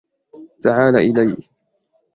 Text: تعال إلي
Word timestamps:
تعال 0.61 0.95
إلي 0.95 1.35